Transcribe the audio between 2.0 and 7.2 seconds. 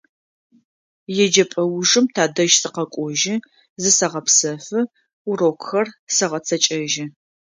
тадэжь сыкъэкӀожьы, зысэгъэпсэфы, урокхэр сэгъэцэкӀэжьы.